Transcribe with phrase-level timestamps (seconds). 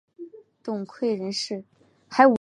[0.63, 1.63] 董槐人士。